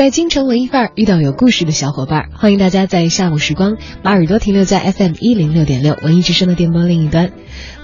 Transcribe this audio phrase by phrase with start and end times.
[0.00, 7.32] 在京城文艺范儿遇到有故事的小伙伴，欢迎大家在下午时光把耳朵停留在 FM 一零六点六文艺之声的电波另一端。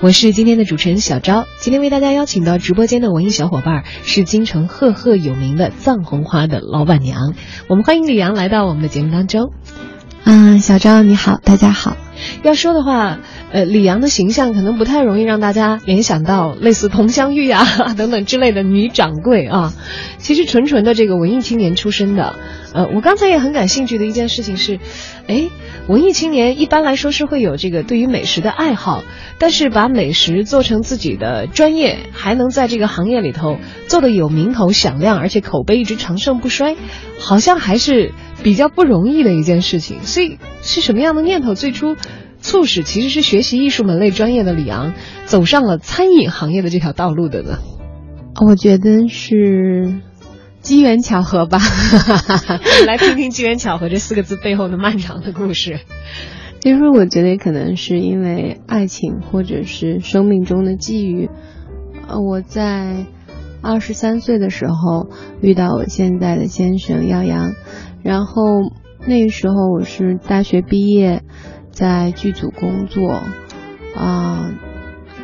[0.01, 7.35] 我是今天的主持人小昭，今天为大家邀请到直播间的文艺小伙伴是京城赫赫有名的藏红花的老板娘。
[7.69, 9.53] 我们欢迎李阳来到我们的节目当中。
[10.25, 11.99] 嗯，小昭你好，大家好。
[12.43, 13.19] 要说的话，
[13.53, 17.65] 呃，李阳的形象可能不太容易让大家联想到类似佟湘玉啊
[17.97, 19.73] 等等之类的女掌柜啊。
[20.19, 22.37] 其实纯纯的这个文艺青年出身的，
[22.73, 24.81] 呃，我刚才也很感兴趣的一件事情是，
[25.29, 25.49] 哎，
[25.87, 29.05] 文艺青年一般来说是会有这个对于美食的爱好，
[29.39, 36.77] 但是把美食做成自己的专业，还能在这个行业里头做的有名头响亮，而且口碑一直长盛不衰，
[37.21, 38.13] 好像还是
[38.47, 40.05] 比较不容易的一件事情。
[40.05, 41.97] 所以是什么样的念头最初？
[42.41, 44.95] 促使其实是学习艺术门类专业的李昂
[45.25, 47.59] 走上了餐饮行业的这条道路的呢？
[48.41, 49.95] 我觉得是
[50.61, 51.59] 机缘巧合吧。
[52.87, 55.81] 来听听“机缘巧合”这四个字背后的漫长的故事。
[56.61, 61.29] 其实我觉得可能是因为爱情，或者是生命中的际遇。
[62.07, 63.07] 呃，我在
[63.61, 65.09] 二十三岁的时候
[65.41, 67.55] 遇到我现在的先生耀阳，
[68.07, 68.73] 然后
[69.07, 71.23] 那个时候我是大学毕业。
[71.73, 73.21] 在剧组工作，
[73.95, 74.51] 啊，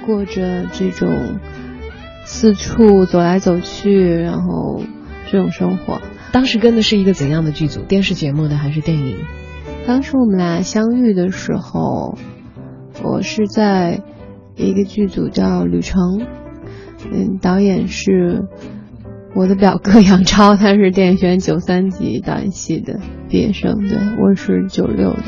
[0.05, 1.39] 过着这种
[2.27, 4.83] 四处走来走去，然后
[5.31, 6.03] 这种生活。
[6.31, 7.81] 当时跟的是一个怎样的剧组？
[7.85, 9.17] 电视节目的还是电影？
[9.87, 12.19] 当时我们俩相遇的时候，
[13.03, 14.03] 我是在
[14.55, 16.19] 一个剧组叫《旅程》，
[17.11, 18.43] 嗯，导演是
[19.35, 25.23] 我的表哥杨超，他是电影学院九三级导演系的毕业生，对我是九六的。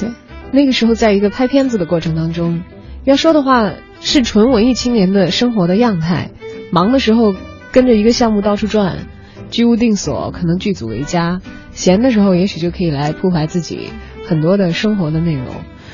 [0.00, 0.08] 对
[0.52, 2.62] 那个时候，在一个拍片子的过程当中，
[3.04, 6.30] 要说的话是纯文艺青年的生活的样态。
[6.72, 7.34] 忙的时候
[7.70, 9.06] 跟着一个项目到处转，
[9.50, 11.38] 居无定所，可能剧组为家；
[11.70, 13.90] 闲的时候，也许就可以来铺排自己
[14.26, 15.46] 很多的生活的内容。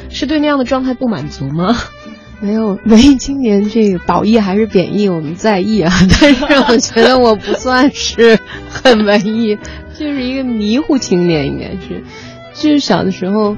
[0.09, 1.75] 是对那样的状态不满足吗？
[2.41, 5.93] 没有，文艺青年这个褒义还是贬义，我们在意啊。
[6.21, 8.39] 但是我觉得我不算是
[8.69, 9.59] 很文艺，
[9.99, 12.05] 就是一个迷糊青年，应该是，
[12.55, 13.57] 就是小的时候。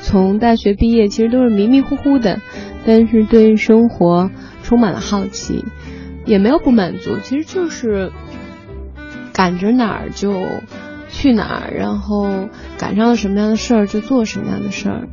[0.00, 2.40] 从大学毕业，其实都是迷迷糊糊的，
[2.86, 4.30] 但是对生活
[4.62, 5.64] 充满了好奇，
[6.24, 8.12] 也没有不满足，其实就是
[9.32, 10.40] 赶着哪儿就
[11.10, 12.48] 去哪儿，然后
[12.78, 15.08] 赶上了什么样的事儿就做什么样的事儿，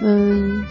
[0.00, 0.64] 嗯，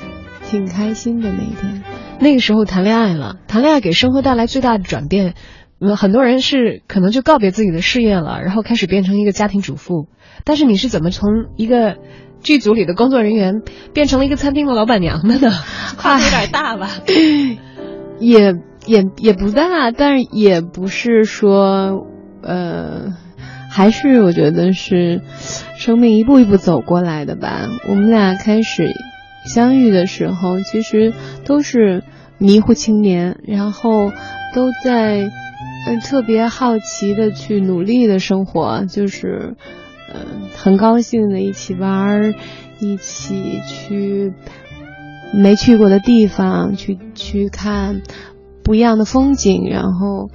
[0.52, 1.82] 挺开心的那一天。
[2.20, 5.34] 那个时候谈恋爱了，谈恋爱给生活带来最大的转变，
[5.80, 10.10] 嗯，很多人是可能就告别自己的事业了，然后开始变成一个家庭主妇，
[10.44, 11.96] 但是你是怎么从一个？
[12.44, 13.62] 剧组里的工作人员
[13.94, 15.52] 变成了一个餐厅的老板娘的呢，
[15.96, 16.90] 跨度有点大吧？
[18.20, 18.56] 也
[18.88, 22.08] 也也不大，但是也不是说，
[22.42, 23.14] 呃，
[23.70, 25.22] 还是我觉得是
[25.78, 27.70] 生命一步一步走过来的吧。
[27.88, 28.92] 我们俩开始
[29.46, 31.14] 相遇的时候，其实
[31.46, 32.04] 都是
[32.38, 34.12] 迷糊青年，然后
[34.54, 35.30] 都在
[35.88, 39.56] 嗯特别好奇的去努力的生活，就是。
[40.14, 42.34] 嗯，很高兴的一起玩儿，
[42.82, 44.34] 一起去
[45.34, 48.02] 没去过的地方，去去看
[48.62, 49.70] 不一样的风景。
[49.70, 50.30] 然后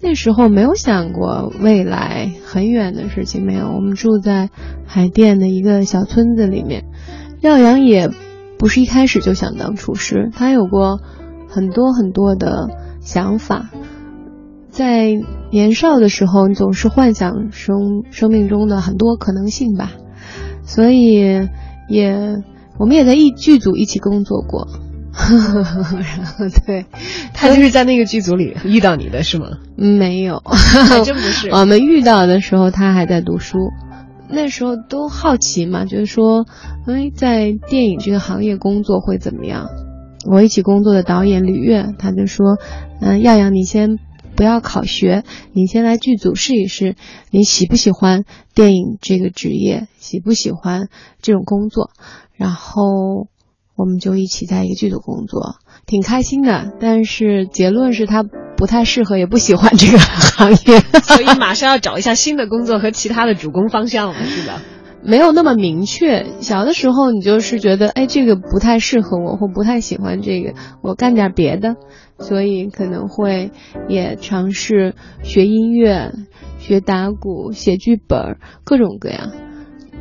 [0.00, 3.68] 那时候没有想过未来很远的事情，没有。
[3.68, 4.50] 我们住在
[4.84, 6.86] 海淀的一个小村子里面。
[7.40, 8.10] 耀阳也
[8.60, 11.00] 不是一开始就想当厨师，他有过
[11.48, 12.68] 很多很多的
[13.00, 13.70] 想法。
[14.68, 15.08] 在
[15.50, 19.92] 年少的时候，你总是幻想生生命中的很多可能性吧，
[20.62, 21.48] 所以
[21.88, 22.42] 也
[22.78, 24.68] 我们也在一剧组一起工作过，
[25.16, 26.84] 然后对，
[27.32, 29.46] 他就是在那个剧组里遇到你的是吗？
[29.74, 31.48] 没有，还真不是。
[31.56, 33.56] 我们遇到的时候他还在读书，
[34.32, 36.46] 那时候都好奇嘛，就是说，
[36.86, 39.66] 哎，在电影这个行业工作会怎么样？
[40.30, 42.58] 我一起工作的导演吕越他就说，
[43.00, 43.98] 嗯，耀阳你先。
[44.36, 46.96] 不要考学，你先来剧组试一试，
[47.30, 48.24] 你喜不喜欢
[48.54, 50.88] 电影这个职业，喜不喜欢
[51.20, 51.90] 这种工作，
[52.36, 53.26] 然后
[53.76, 56.72] 我们就一起在一个剧组工作，挺开心的。
[56.80, 58.24] 但是结论是他
[58.60, 64.60] 不太适合，也不喜欢这个行业，所以马上要找一下新的工作和其他的主攻方向了，是吧。
[65.02, 66.26] 没有那么明确。
[66.40, 70.52] 小的时候，你就是觉得，哎，这个不太适合我，或不太喜欢这个，
[70.82, 71.76] 我干点别的，
[72.18, 73.50] 所以可能会
[73.88, 76.12] 也尝试学音乐、
[76.58, 79.32] 学打鼓、写剧本，各种各样。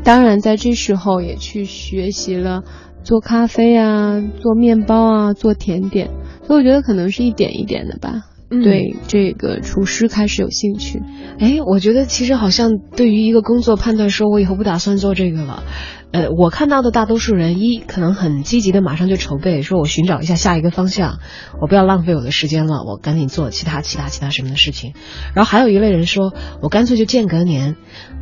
[0.03, 2.63] 当然，在这时候也去学习了
[3.01, 6.09] 做咖啡啊、做面包啊、做甜点。
[6.43, 8.25] 所以我觉得可能是一点一点的吧。
[8.49, 11.01] 对这个厨师开始有兴趣，
[11.39, 15.63] 哎，我觉得其实好像对于一个工作判断，说我以后不打算做这个了。
[16.11, 21.19] 呃，我看到的大多数人，一可能很积极的马上就筹备，说我寻找一下下一个方向，
[21.61, 24.93] 我不要浪费我的时间了，我赶紧做其他其他其他什么的事情。
[25.35, 27.75] 然后还有一类人说，我干脆就间隔年，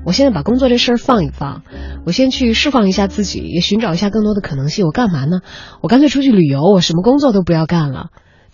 [0.06, 1.64] 我现在把工作这事儿放一放，
[2.06, 4.86] 我先去释放一下自己，也寻找一下更多的可能性。
[4.86, 5.40] 我干嘛呢？
[5.82, 8.08] 我干脆出去旅游，我什么工作都不要干了。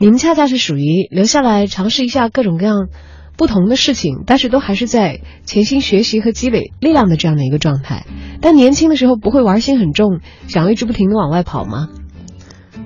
[0.04, 2.90] 你们恰恰是属于留下来尝试一下各种各样
[3.38, 8.06] 不同的事情，但是都还是在潜心学习和积累力量的这样的一个状态。
[8.42, 10.20] 但年轻的时候不会玩心很重，
[10.50, 11.88] 想要一直不停的往外跑吗？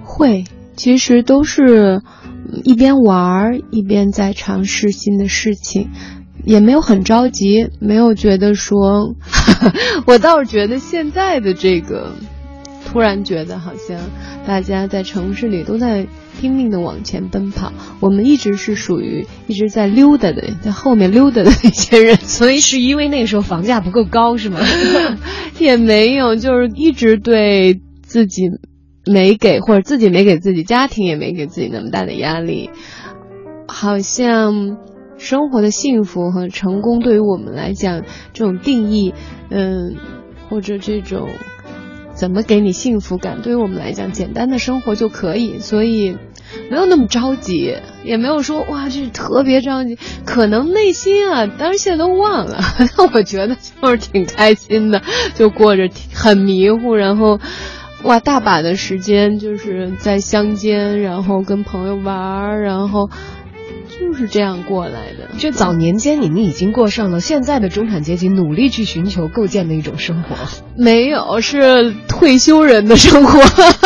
[0.03, 0.43] 会，
[0.75, 2.03] 其实都是
[2.63, 5.89] 一边玩一边在尝试新的事情，
[6.45, 9.15] 也没有很着急，没有觉得说，
[10.05, 12.13] 我倒是觉得现在的这个，
[12.97, 13.99] 突然觉得好像
[14.47, 16.07] 大家在城市里都在。
[16.39, 24.59] 拼命的往前奔跑，我们一直是属于一直在溜达的，在后面溜达的那些人，所以是因为那个时候房价不够高，是吗？
[25.57, 28.43] 也没有，就是一直对自己
[29.03, 32.69] 没给，或者自己没给自己，家庭也没给自己那么大的压力，
[33.67, 34.77] 好像
[35.17, 38.03] 生活的幸福和成功对于我们来讲，
[38.33, 39.15] 这种定义，
[39.49, 39.95] 嗯，
[40.51, 41.29] 或者这种。
[42.17, 43.41] 怎么给你幸福感？
[43.43, 46.17] 对于我们来讲，简单的生活就可以，所以
[46.71, 49.99] 没有那么着急，也没有说哇，这是特别着急。
[50.25, 52.59] 可能内心啊，当然现在都忘了。
[52.79, 55.01] 但 我觉得就是挺开心的，
[55.35, 57.39] 就过着很迷糊，然后
[58.03, 63.09] 哇，大把的时间就是在乡间，然后跟朋友玩儿，然后。
[63.99, 65.29] 就是这样过来的。
[65.37, 70.35] 就早年间，你们已经过上了现在的中产阶级努力去寻求构建的一种生活。
[70.75, 73.39] 没有，是退休人的生活。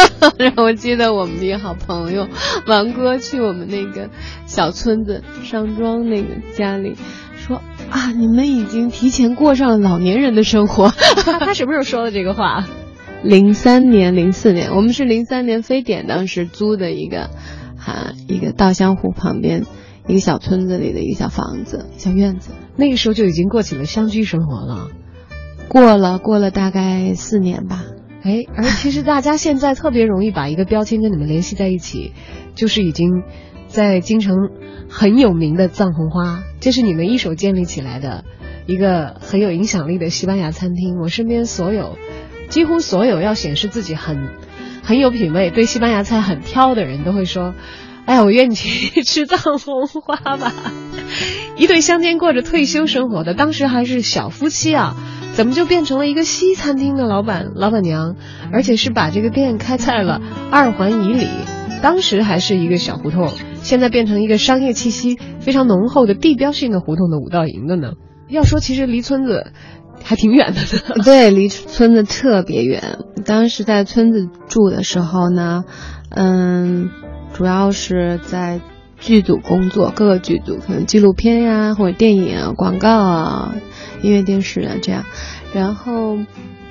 [0.62, 2.28] 我记得我们的一个好朋友
[2.68, 4.10] 王哥去我们那个
[4.46, 6.96] 小村子上庄那个家里，
[7.36, 10.90] 说啊，你们已经提前过上了老年人的生活。
[10.90, 12.68] 他什么时候说的这个话？
[13.24, 17.30] 零三年、零四年，我们是零三年非典当时租的一个，
[17.78, 19.66] 哈，一个稻香湖旁边。
[20.08, 24.90] 一个小村子里的一个小房子、小院子，那个时候就已经过起了乡居生活了。
[25.68, 27.84] 过了，过了大概四年吧。
[28.24, 32.14] 哎，而其实大家现在特别容易把一个标签跟你们联系在一起，
[32.56, 33.24] 就是已经
[33.68, 34.36] 在京城
[34.90, 38.26] 很有名的藏红花，这是你们一手建立起来的
[38.66, 41.00] 一个很有影响力的西班牙餐厅。
[41.00, 41.98] 我身边所有，
[42.50, 44.30] 几乎所有要显示自己很
[44.84, 47.54] 很有品味、对西班牙菜很挑的人都会说。
[48.06, 50.54] 哎呀，我约你去 吃藏红花吧！
[51.58, 54.96] 一对乡间过着退休生活的，当时还是小夫妻啊，
[55.34, 58.16] 怎么就变成了一个西餐厅的老板、老板娘？
[58.52, 61.28] 而且是把这个店开在了二环以里，
[61.82, 63.30] 当时还是一个小胡同，
[63.62, 67.92] 现在变成一个商业气息非常浓厚的地标性的胡同的五道营的呢？
[68.30, 69.52] 要说其实离村子
[70.04, 71.04] 还挺远的呢。
[71.06, 72.98] 对，离村子特别远。
[73.26, 75.64] 当时在村子住的时候呢，
[76.10, 76.90] 嗯。
[77.42, 78.62] 主要是在
[79.00, 83.56] 剧组工作，各个剧组可能纪录片呀，或者电影啊、广告啊、
[84.04, 85.06] 音乐电视啊这样。
[85.52, 86.20] 然后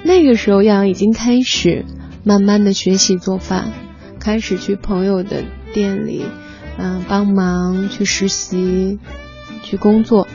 [0.05, 1.85] 那个时候，杨已经开始
[2.23, 3.73] 慢慢的学习做饭，
[4.21, 5.43] 开始去朋友的
[5.75, 6.25] 店里，
[6.79, 9.01] 嗯，帮忙去实习，
[9.63, 10.27] 去工作。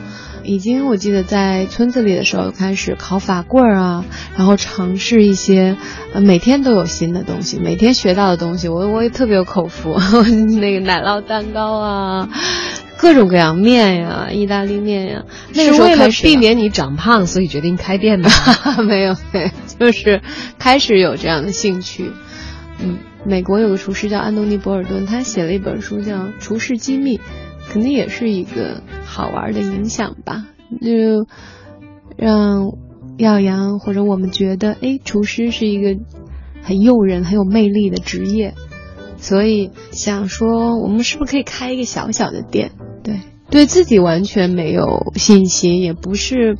[0.48, 4.04] 已经，我记得在村子里的时候开始烤法棍儿啊，
[4.36, 5.76] 然后尝试一些，
[6.12, 9.98] 呃，每天都有新的东西，每天学到的东西，我我也特别有口福。
[10.60, 12.28] 那个奶酪蛋糕啊，
[12.96, 15.24] 各种各样面呀，意大利面呀。
[15.52, 18.30] 那个时候为了避免你长胖，所以决定开店的。
[18.86, 20.22] 没有，对，就是
[20.60, 22.12] 开始有这样的兴趣。
[22.80, 27.18] 嗯，美国有个厨师叫安东尼·博尔顿，他写了一本书叫《厨师机密》。
[27.68, 30.46] 肯定也是一个好玩的影响吧，
[30.80, 31.26] 就
[32.16, 32.72] 让
[33.18, 36.00] 耀阳或者我们觉得，哎，厨师是一个
[36.62, 38.54] 很诱人、很有魅力的职业，
[39.18, 42.72] 所以想说，我们是不是可以开一个小小的店？
[43.02, 43.20] 对，
[43.50, 46.56] 对自己完全没有信心，也不是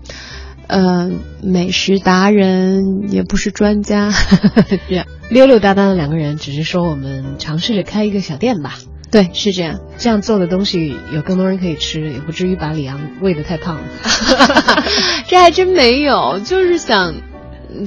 [0.67, 1.11] 呃
[1.43, 4.11] 美食达人，也不是专家，
[4.89, 8.75] 这样溜溜达达的两个人，只是说我们尝试着开一个小店吧。
[9.11, 9.81] 对，是这样。
[9.99, 13.79] 这样做的东西有更多人可以吃，也不至于把李阳喂得太胖。
[15.27, 17.15] 这还真没有，就是想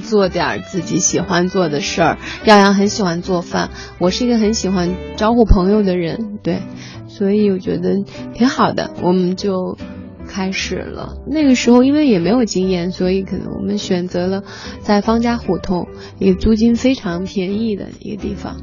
[0.02, 2.18] 做点自己喜欢做的事儿。
[2.44, 6.62] 耀阳很喜欢做饭，我是一个很喜欢招呼朋友的人，对，
[7.06, 8.02] 所以我觉得
[8.34, 9.76] 挺好的，我们就
[10.26, 11.16] 开始了。
[11.26, 14.42] 那个时候因为也没有经验，所以可能我们选择了
[14.80, 15.86] 在方家胡同
[16.18, 18.56] 一个租金非常便宜的一个地方，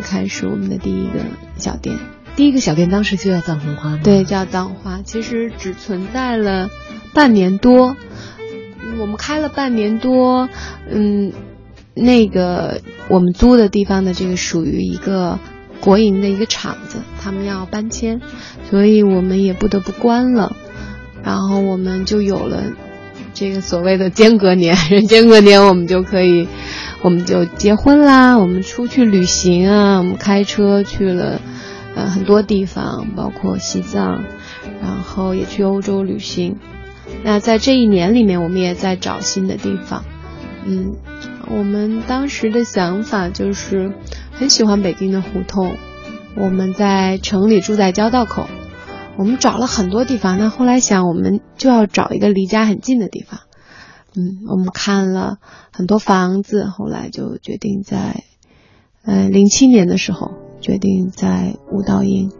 [0.00, 1.20] 开始我们的第一个
[1.56, 1.98] 小店。
[2.34, 4.00] 第一个小店当时就叫藏红花吗？
[4.04, 5.00] 对，叫藏花。
[5.02, 6.68] 其实只存在了
[7.14, 7.96] 半年多，
[8.98, 10.48] 我们开了半年多，
[10.90, 11.32] 嗯，
[11.94, 15.38] 那个我们租的地方的这个属于一个
[15.80, 18.20] 国营的一个厂子，他们要搬迁，
[18.68, 20.54] 所以我们也不得不关了。
[21.24, 22.62] 然后我们就有了
[23.32, 26.46] 这个所谓的间隔年， 人间隔年，我们就可以，
[27.06, 31.40] 我们就结婚啦，我们出去旅行啊，我们开车去了。
[31.94, 34.24] 呃，很多地方，包括西藏，
[34.82, 36.56] 然后也去欧洲旅行。
[37.22, 40.04] 那在这一年里面，我们也在找新的地方。
[40.64, 40.96] 嗯，
[41.48, 43.92] 我们当时的想法就是
[44.32, 45.76] 很喜欢北京的胡同。
[46.34, 48.48] 我们在城里住在交道口，
[49.16, 50.40] 我们找了很多地方。
[50.40, 53.42] 那后来想，我们就要找一个离家很近的地方。
[54.16, 55.38] 嗯，我们看了
[55.72, 58.24] 很多房子，后来就决定在，
[59.04, 60.32] 呃，零七年的时候。
[60.58, 62.32] 决定在五道营。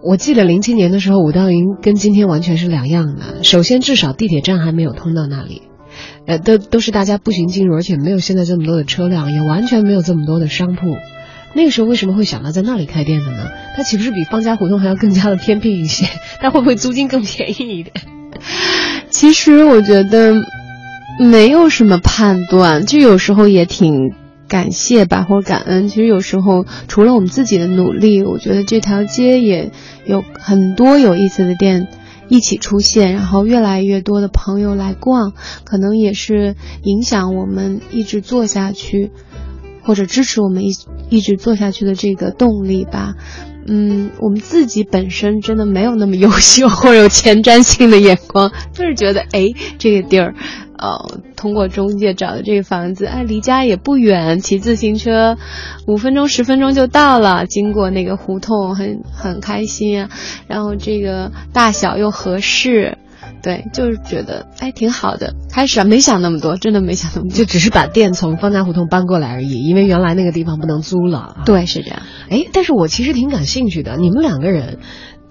[0.00, 3.42] 我记得零七年的时候，五道营跟今天完全是两样的。
[3.42, 5.62] 首先，至少地铁站还没有通到那里，
[6.26, 10.96] 呃，都都是大家步行进入，而且没有现在这么多的车辆，也完全没有这么多的商铺。
[11.52, 13.50] 那个时候为什么会想到在那里开店的呢？
[13.76, 16.06] 它岂不是比方家胡同还要更加的偏僻一些？
[16.40, 17.92] 它会不会租金更便宜一点？
[19.10, 20.32] 其实我觉得
[21.18, 24.14] 没有什么判断，就有时候也挺。
[24.48, 25.90] 感谢吧，或者感恩。
[25.90, 29.72] 其实有时候，除了我们自己的努力，我觉得这条街也
[30.06, 31.86] 有很多有意思的店
[32.30, 35.34] 一起出现，然后越来越多的朋友来逛，
[35.64, 39.10] 可能也是影响我们一直做下去，
[39.82, 40.70] 或者支持我们一
[41.10, 43.16] 一直做下去的这个动力吧。
[43.68, 49.46] 嗯，我们自己本身真的没有那么优秀 或者有前瞻性的眼光，就是觉得哎，
[49.78, 50.34] 这个地儿。
[50.80, 55.36] 呃，通过中介找的这个房子，哎，离家也不远，骑自行车
[55.88, 57.46] 五分钟、十分钟就到了。
[57.46, 60.10] 经过那个胡同，很很开心啊。
[60.46, 62.96] 然后这个大小又合适，
[63.42, 65.34] 对，就是觉得哎挺好的。
[65.50, 71.42] 开始啊，没想那么多，真的没想那么多，就只是把店从方家胡同搬过来而已，因为原来那个地方不能租了。
[71.46, 72.02] 对，是这样。
[72.30, 74.78] 哎，但是我其实挺感兴趣的，你们两个人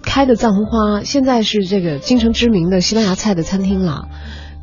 [0.01, 4.07] 开的藏红花，现在是这个京城知名的西班牙菜的餐厅了。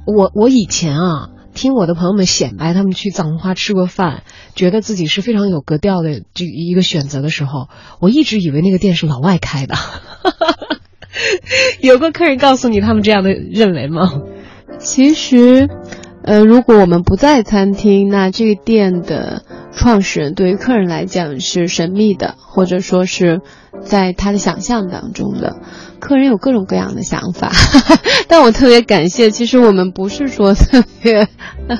[0.06, 4.22] 我我以前啊，听我的朋友们显摆，他们去藏红花吃过饭，
[4.54, 7.68] 觉得自己是非常有格调的这一个选择的时候，
[8.00, 9.74] 我一直以为那个店是老外开的。
[11.80, 14.22] 有过客人告诉你他们这样的认为吗？
[14.78, 15.68] 其实，
[16.24, 19.42] 呃，如果我们不在餐厅，那这个店的
[19.74, 23.40] 创始人对于客人来讲是神秘的，或者说是
[23.82, 25.56] 在他的想象当中的。
[26.00, 27.50] 客人有各种各样的想法，
[28.28, 29.30] 但我特别感谢。
[29.30, 31.28] 其实我们不是说特别，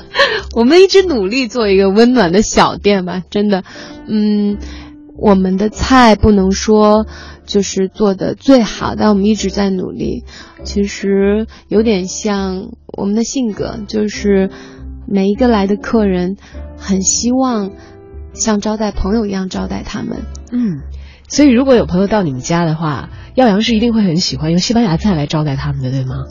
[0.55, 3.21] 我们一直努力做一个温暖的小店吧。
[3.29, 3.63] 真的，
[4.07, 4.57] 嗯，
[5.17, 7.05] 我们的菜不能说
[7.45, 10.23] 就是做的最好，但我们一直在努力。
[10.63, 14.49] 其实有点像我们的性格，就是
[15.07, 16.37] 每一个来的客人
[16.77, 17.71] 很希望
[18.33, 20.23] 像招待朋友一样招待他们。
[20.51, 20.81] 嗯。
[21.27, 26.25] 所以，如果有朋友到你们家的话，耀阳是一定会很喜欢用西班牙菜来招待他们的，对吗？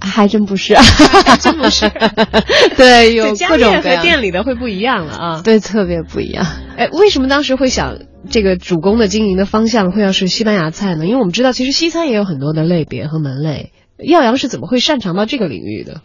[0.00, 0.74] 还真不是，
[1.40, 1.90] 真不是。
[2.76, 5.42] 对，有各种和店里的会不一样了啊。
[5.42, 6.46] 对，特别不一样。
[6.76, 11.06] 哎，为什么当时会想这个主攻的经营的方向会要是西班牙菜呢？
[11.06, 13.72] 因为我们知道，其实西餐也有很多的类别和门类。
[13.98, 16.00] 耀阳是怎么会擅长到这个领域的？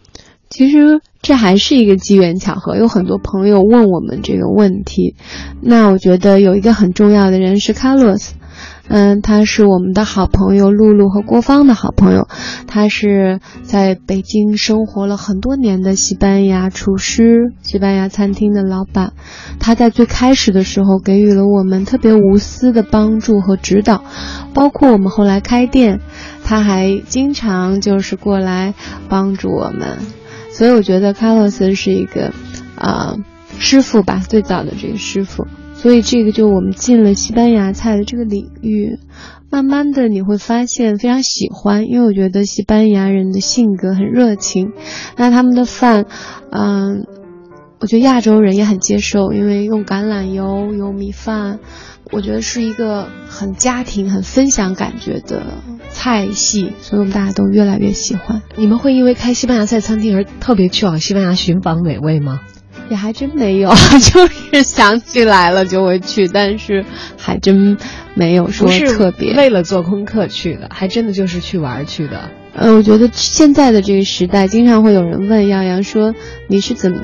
[0.48, 5.16] 其实这还是一个机缘巧合，有很多朋友问我们这个问题。
[5.60, 8.30] 那我觉得有一个很重要的人是 Carlos，
[8.88, 12.28] 嗯，他是我们的好朋友露露和郭芳的好朋友，
[12.66, 19.12] 他是在北京生活了很多年的西班牙厨师，西班牙餐厅的老板。
[19.58, 24.04] 他在最开始的时候给予了我们特别无私的帮助和指导，
[24.54, 26.00] 包括我们后来开店，
[26.44, 28.74] 他还经常就是过来
[29.08, 29.98] 帮助我们。
[30.52, 32.32] 所以我觉得卡洛斯是一个，
[32.76, 33.16] 啊，
[33.58, 35.46] 师傅吧，最早的这个师傅。
[35.86, 38.98] 所以这个就我们进了西班牙菜的这个领域，
[39.52, 44.72] 慢慢的你会发现非常喜欢，因为我觉得西班牙人的性格很热情，
[45.16, 46.06] 那他们的饭，
[46.50, 47.06] 嗯，
[47.78, 51.60] 我觉得亚洲人也很接受，因为用橄榄油，有米饭。
[52.10, 58.42] 我觉得是一个很家庭、很分享感觉的菜系，所以我们大家都越来越喜欢。
[58.56, 62.40] 你们会因为开西班牙菜餐厅而特别去往西班牙寻访美味吗？
[62.88, 63.70] 也还真没有，
[64.12, 66.84] 就是想起来了就会去，但是
[67.16, 67.76] 还真
[68.14, 72.30] 没有说特别为了做功课去的，还真的就是去玩去的。
[72.54, 76.14] 呃，我觉得现在的这个时代，经常会有人问杨洋说
[76.48, 76.98] ：“你是怎么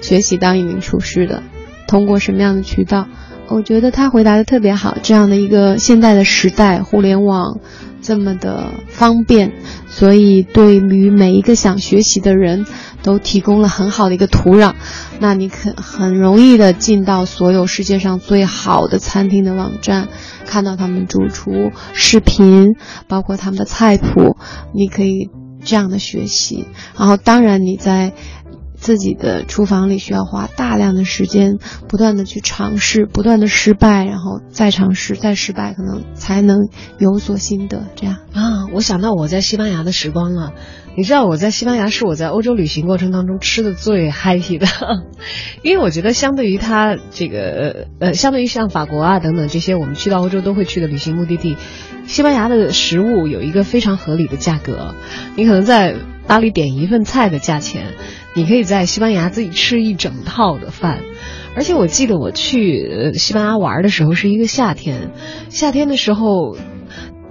[0.00, 1.42] 学习当一名厨师的？
[1.86, 3.06] 通过什么样的渠道？”
[3.48, 4.96] 我觉得他回答的特别好。
[5.02, 7.58] 这样的一个现代的时代，互联网。
[8.02, 9.52] 这么的方便，
[9.88, 12.66] 所以对于每一个想学习的人
[13.02, 14.74] 都提供了很好的一个土壤。
[15.20, 20.08] 那你可很容易的进到所有世界上最好的餐厅的网站，
[20.44, 22.74] 看到他们主厨视频，
[23.08, 24.36] 包括他们的菜谱，
[24.74, 25.30] 你可以
[25.64, 26.66] 这样的学习。
[26.98, 28.12] 然后，当然你在。
[28.82, 31.58] 自己的厨房里需要花大量的时间，
[31.88, 37.86] 不断的去尝试，不断的失败，然后再尝试，再失败，可能才能有所心得。
[37.94, 40.52] 这样啊，我想到我在西班牙的时光了。
[40.94, 44.66] 你知道我在西班牙是我在欧洲旅行过程当中吃的最 happy 的，
[45.62, 51.56] 因为我觉得相对于它这个呃，相对于像法国啊等等这些我们去到欧洲都会去的旅行目的地，
[52.06, 54.94] 西班牙的食物有一个非常合理的价格，
[55.36, 55.94] 你可能在
[56.26, 57.94] 巴黎点一份菜的价钱。
[58.34, 61.00] 你可以在西班牙自己吃一整套的饭，
[61.54, 65.10] 而且我记得我去西班牙玩的时候是一个夏天，
[65.50, 66.56] 夏天的时候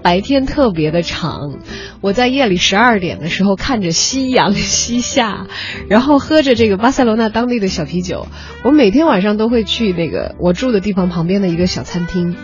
[0.03, 1.59] 白天特别的长，
[2.01, 5.47] 我在夜里十二点的时候看着夕阳西下，
[5.89, 8.27] 然后喝着这个巴塞罗那当地的小啤酒，
[8.63, 12.35] 我每天晚上都会去那个我住的地方旁边的一个小餐厅，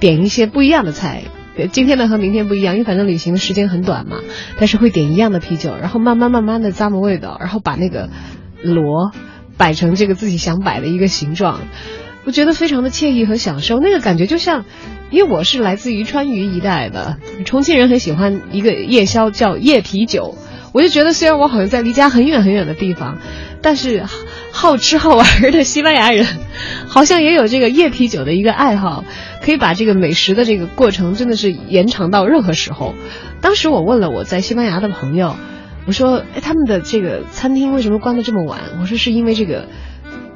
[0.00, 1.22] 点一些不一样的菜。
[1.70, 4.18] 今天的和明天不一样，因为反正旅行的时间很短嘛，
[4.58, 8.08] 但是会点一样的啤酒，然后慢慢慢慢的咂摸味道，然后把那个
[8.62, 9.12] 螺
[9.58, 11.60] 摆成这个自己想摆的一个形状，
[12.24, 14.64] 我觉得非常的惬意和享受，那个感觉就像，
[15.10, 20.36] 因为我是来自于川渝一带的， 重庆人很喜欢一个夜宵叫夜啤酒，
[20.72, 23.18] 我就觉得虽然我好像在离家很远很远的地方，
[23.60, 24.04] 但是
[24.52, 26.26] 好吃好玩的西班牙人，
[26.86, 29.04] 好像也有这个夜啤酒的一个爱好。
[29.42, 32.94] 可以把这个美食的这个过程真的是延长到任何时候。
[33.40, 35.36] 当时我问了我在西班牙的朋友，
[35.86, 39.66] 我说：“哎，他们的这个餐厅为什么关的这么晚？”我说：“是因为这个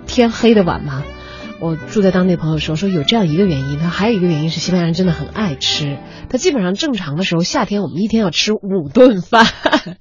[0.07, 1.05] 天黑的晚吗？”
[1.59, 9.47] 我住在当地朋友说说有这样一个原因，他还有一个原因是西班牙人真的很爱吃，他基本上正常的时候夏天我们一天要吃五顿饭，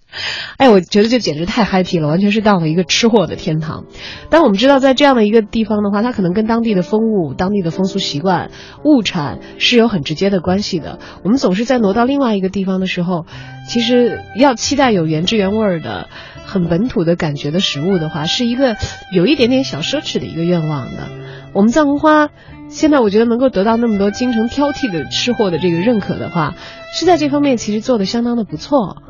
[0.57, 3.85] 哎，我觉得这简直太 happy 了，完全是到了一个吃货的天堂。
[4.29, 8.51] 但我们知道在这样的一个地方的话，它可能跟当地的风物、当地的风俗习惯、
[8.83, 10.99] 物产是有很直接的关系的。
[11.23, 13.25] 我们总是在挪到另外一个地方的时候，
[13.67, 16.09] 其实要期待有原汁原味的、
[16.45, 18.75] 很本土的感觉的食物的话，是一个
[19.11, 21.09] 有一点点小奢侈的一个愿望的。
[21.53, 22.29] 我们藏红花
[22.69, 26.55] 现在我觉得能够得到那么多京城挑剔的吃货的这个认可的话，
[26.93, 29.01] 是在这方面其实做的相当的不错。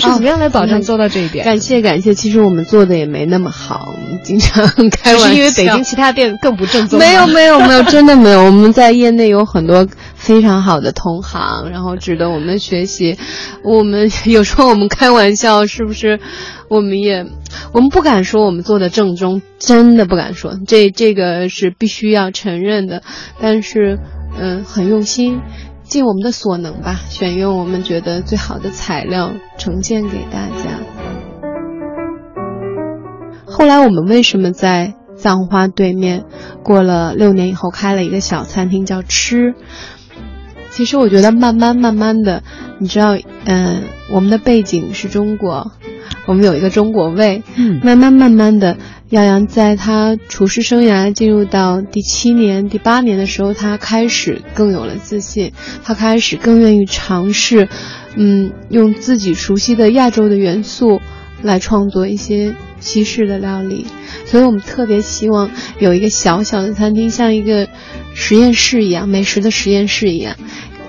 [0.00, 1.44] 是怎么样来保证做到这一点？
[1.44, 5.28] 感谢感谢，其实我们做的也没那么好，经常开玩笑。
[5.28, 6.98] 是因为北京其他店更不正宗？
[6.98, 8.44] 没有没有没有， 真的没有。
[8.44, 13.16] 我们在业内有很多非常好的同行，然后值得我们学习。
[13.62, 16.20] 我们有时候我们开玩笑，是不是？
[16.68, 17.24] 我们也，
[17.72, 23.02] 我们不敢说我们做的正宗，真的不敢说，这这个是必须要承认的。
[23.40, 24.00] 但是，
[24.36, 25.40] 嗯，很用心，
[25.88, 30.80] 尽我们的所能吧，选用我们觉得最好的材料呈现给大家。
[33.46, 36.24] 后来我们为什么在藏花对面
[36.62, 39.54] 过了六年以后开了一个小餐厅叫吃？
[40.70, 42.42] 其实我觉得慢慢慢慢的，
[42.78, 45.72] 你知道，嗯，我们的背景是中国。
[46.26, 48.78] 我们有一个中国味，嗯，慢慢慢慢的，
[49.10, 55.52] 耀阳在他厨师生涯进入到第七年、第八年的时候，他开始更有了自信，
[55.84, 57.68] 他开始更愿意尝试，
[58.16, 61.00] 嗯，用自己熟悉的亚洲的元素
[61.42, 63.86] 来创作一些西式的料理。
[64.24, 67.68] 所以我们特别希望有一个小小的餐厅，像一个
[68.14, 70.34] 实验室一样，美食的实验室一样。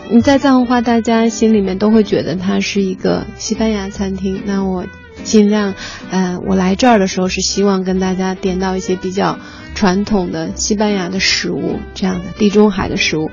[0.09, 4.41] 你在藏文化，大家心里面都会觉得它是一个西班牙餐厅。
[4.45, 4.85] 那我。
[5.23, 5.73] 尽量，
[6.09, 9.37] 呃，我来这儿的时候是希望跟大家点到一些比较
[9.75, 13.29] 传统的西班牙的食物，这样的地中海的食物。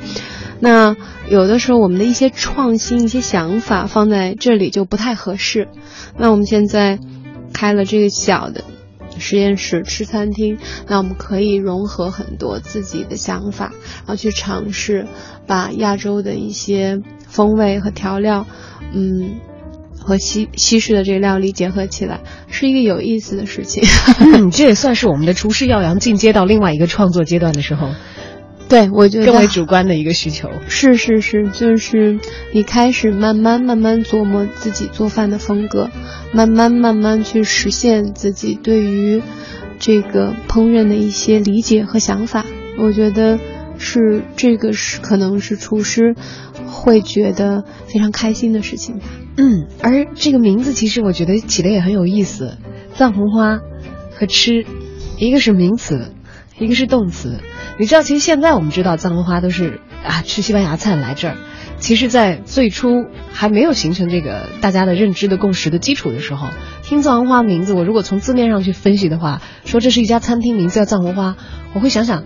[0.61, 0.97] 那
[1.29, 5.69] 有的时候我们的一些创新、一些想法放在这里就不太合适。
[6.19, 6.99] 那我们现在
[7.53, 8.65] 开了这个小的
[9.19, 15.07] 实验室吃餐厅，那我们可以融合很多自己的想法，然后去尝试
[15.47, 18.47] 把亚洲的一些风味和调料，
[18.93, 19.41] 嗯。
[20.05, 23.83] 和西西式的这个料理结合起来，是一个有意思的事情。
[24.21, 27.89] 嗯，这也算是我们的厨师耀阳进阶到另外一个创作阶段的时候。
[28.69, 30.49] 对，我觉得更为主观的一个需求。
[30.69, 32.21] 是是是，就是
[32.53, 35.91] 你开始慢慢慢慢琢磨自己做饭的风格，
[36.33, 39.23] 慢慢慢慢去实现自己对于。
[39.81, 42.47] 这个烹饪的一些理解和想法。
[42.79, 43.39] 我觉得
[43.77, 46.15] 是这个是可能是厨师
[46.65, 49.05] 会觉得非常开心的事情吧。
[49.37, 52.59] 嗯，而这个名字其实我觉得起的也很有意思，
[52.95, 53.59] 藏红花
[54.17, 54.65] 和吃，
[55.19, 56.13] 一个是名词，
[56.59, 57.41] 一个是动词。
[57.79, 61.37] 你知道，其实现在我们知道藏红花都是啊吃西班牙菜来这儿。
[61.81, 66.49] 其实，在最初还没有形成这个大家的认知的共识的基础的时候，
[66.83, 71.37] 听藏红花名字，我如果从字面上去分析的话，说这是一家餐厅，名字叫藏红花，
[71.75, 72.25] 我会想想，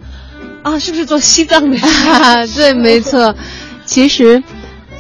[0.62, 1.78] 啊，是不是做西藏的？
[2.54, 3.34] 对，没错。
[3.86, 4.42] 其实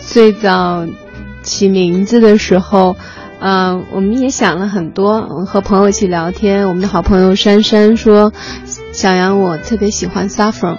[0.00, 0.86] 最早
[1.48, 2.96] 起名字的时候，
[3.40, 6.68] 嗯，我们也想了很多，和朋友一起聊天。
[6.68, 8.32] 我们的好朋友珊珊说，
[8.92, 10.78] 小杨，我特别喜欢 saffron。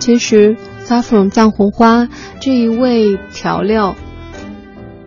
[0.00, 0.56] 其实。
[0.90, 2.08] Saffron 藏红花
[2.40, 3.94] 这一味调料，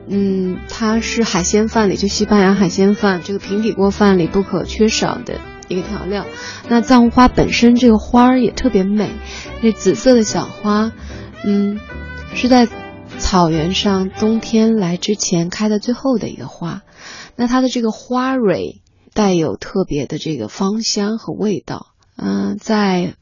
[0.07, 6.25] 嗯，它是海鲜饭里就西班牙海鲜饭这个平底锅饭里不可缺少的一个调料。
[6.69, 9.09] 那藏红花本身这个花儿也特别美，
[9.59, 10.93] 那紫色的小花，
[11.43, 11.77] 嗯，
[12.33, 12.65] 是在
[13.23, 16.83] 草原上冬天来之前开的最后的一个花。
[17.35, 18.81] 那它的这个花蕊
[19.13, 23.15] 带有特别的这个芳香和味道，嗯，在。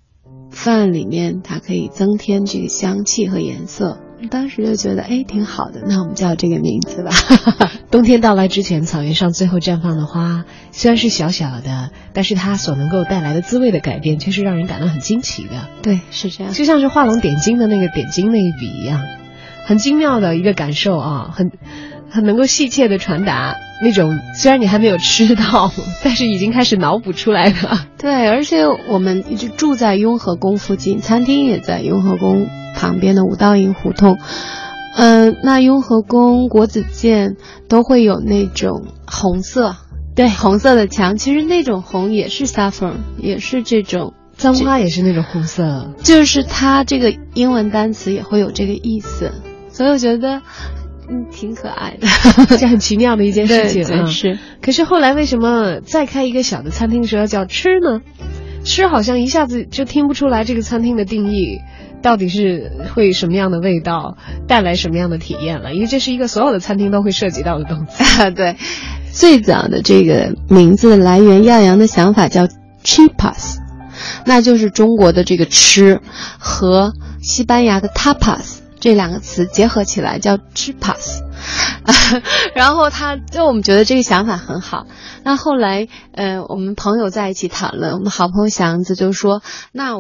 [0.50, 7.12] 饭里面它可以增添这个香气和颜色，当时就觉得哎挺好的，那我们叫这个名字吧。
[7.90, 15.70] 冬天到来之前，草原上最后绽放的花虽然是小小的，但是它所能够带来的滋味的改变却是让人感到很惊奇的。
[15.84, 19.02] 对，是这样，就像是画龙点睛的那个点睛那一笔一样，
[19.65, 21.52] 很精妙的一个感受啊，很
[22.10, 23.56] 很能够细切的传达。
[23.84, 25.71] 那种虽然你还没有吃到，
[26.04, 27.88] 但是已经开始脑补出来了。
[27.97, 34.19] 对，而且我们一直住在雍和宫附近，餐厅也在雍和宫旁边的五道营胡同。
[34.95, 37.38] 嗯，那雍和宫国子监
[37.69, 39.76] 都会有那种红色，
[40.15, 41.15] 对，红色的墙。
[41.17, 45.91] 其实那种红也是 saffron，也是这种簪花，也是那种红色。
[46.04, 49.32] 就是它这个英文单词也会有这个意思，
[49.82, 50.41] 所以我觉得。
[51.10, 52.08] 嗯，挺可爱的，
[52.58, 54.06] 这很奇妙的一件事情啊。
[54.06, 58.00] 是，可是后来为什么再开一个小的餐厅的时候要叫吃呢？
[58.63, 61.58] 吃好像一下子就听不出来这个餐厅的定义
[62.02, 64.15] 到底是会什么样的味道，
[64.48, 65.74] 带来什么样的体验了。
[65.74, 68.04] 因为这是一个所有的餐厅都会涉及到的东西。
[68.32, 68.56] 对，
[69.12, 72.48] 最早的这个名字的来源，耀阳的想法叫
[72.86, 73.58] chipas，
[74.26, 76.00] 那就是中国的这个吃
[76.39, 78.51] 和西班牙的 tapas。
[78.82, 81.22] 这两个词结合起来叫 chipas，
[82.54, 84.88] 然后他就我们觉得这个想法很好。
[85.24, 89.41] 那后来，呃，我们朋友在一起讨论，我们好朋友祥子就说，
[89.72, 89.94] 那。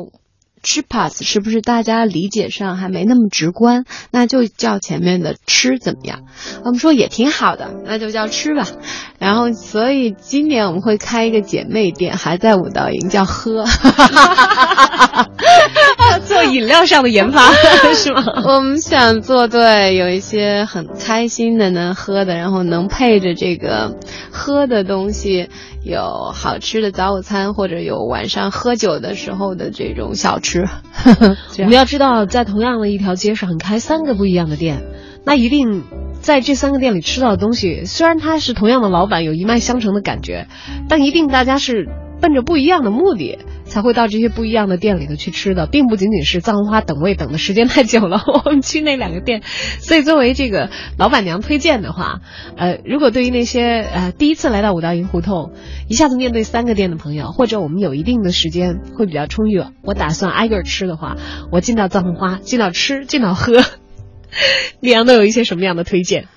[0.63, 3.83] 吃 pass 是不是大家理解上还没那么直观？
[4.11, 6.21] 那就叫前面的吃怎么样？
[6.63, 8.67] 我们说也挺好的，那就叫吃吧。
[9.17, 13.65] 然后，所以今年我们会开一个姐妹店，还在五道营，叫喝，
[16.25, 17.51] 做饮料上的研发
[17.93, 18.23] 是吗？
[18.45, 23.97] 我们想做对，有一些很开心的能喝的，然后能配着这个
[24.31, 25.49] 喝的东西。
[25.83, 30.67] 有好吃的早午餐，或者有晚上喝酒的时候的这种小吃。
[31.57, 34.83] 我们要知道，在同样的一条街上开三个不一样的店，
[35.25, 35.83] 那一定
[36.21, 40.45] 在这三个店里吃到的东西，虽然它是同样的老板，有一脉相承的感觉，
[40.87, 41.87] 但一定大家是
[42.21, 43.39] 奔着不一样的目的。
[43.63, 49.43] 才会到这些不一样的店里头去吃的，并不仅仅是藏红花等位等的时间太久了， 我们去那两个店。
[49.79, 52.19] 所以作为这个老板娘推荐的话，
[52.57, 55.53] 呃，如果对于那些呃第一次来到五道营胡同，
[55.87, 61.15] 一下子面对三个店的朋友，或者我们有一定的时间会比较充裕，我打算挨个吃的话，
[61.49, 63.53] 我进到藏红花，进到吃，进到喝，
[64.81, 66.27] 李阳都有一些什么样的推荐？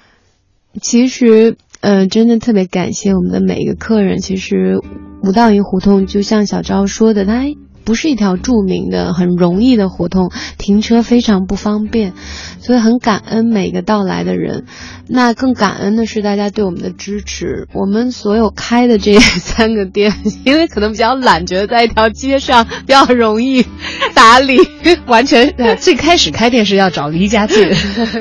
[0.81, 4.79] 其实，呃，真的特别感谢我们的每一个客人，其实。
[5.25, 7.47] 五道营胡同就像小昭说的，它
[7.85, 12.13] 不是一条著名的、很容易的胡同，停车非常不方便，
[12.61, 14.65] 所以很感恩每个到来的人。
[15.07, 17.69] 那更感恩的是大家对我们的支持。
[17.75, 23.67] 我们所有开的这三个店，因为可能比较懒，觉得在一条街上比较容易
[24.15, 24.57] 打理，
[25.07, 27.69] 完全最开始开店是要找离家近，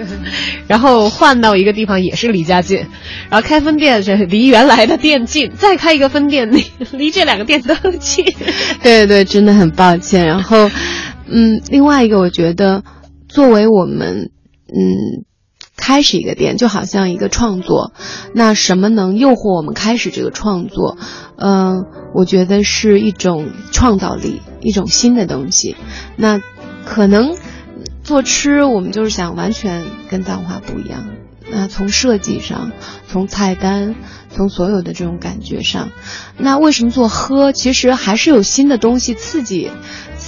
[0.68, 2.80] 然后换到一个地方也是离家近，
[3.30, 8.26] 然后开分店是离原来的店近，再开一个分店离离这两个店都近。
[8.82, 10.28] 对对，真的很抱歉。
[10.28, 10.70] 然后，
[11.28, 12.84] 嗯，另外一个我觉得，
[13.28, 14.32] 作为我们，
[14.68, 15.26] 嗯。
[15.76, 17.94] 开始一个点就好像一个创作，
[18.34, 20.98] 那什么能诱惑我们开始这个创作？
[21.36, 25.76] 嗯，我觉得是一种创造力，一种新的东西。
[26.16, 26.40] 那
[26.86, 27.36] 可能
[28.04, 31.08] 做吃，我们就是想完全跟藏花不一样。
[31.50, 32.72] 那从设计上，
[33.08, 33.96] 从菜单，
[34.30, 35.92] 从所有的这种感觉上，
[36.38, 37.52] 那为什么做喝？
[37.52, 39.70] 其实还是有新的东西刺激，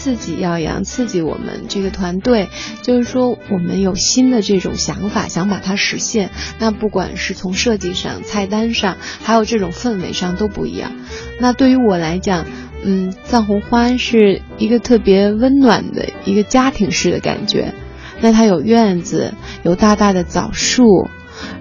[0.06, 2.50] 刺激耀阳，刺激我们这个团队。
[2.84, 6.30] 就是说，我们有新的这种想法，想把它实现。
[6.60, 10.92] 那不管是从设计上、菜单上，还有这种氛围上都不一样。
[11.40, 12.46] 那对于我来讲，
[12.84, 17.74] 嗯，藏红花是一个特别温暖的一个家庭式的感觉。
[18.22, 21.10] 那它有院子，有大大的枣树，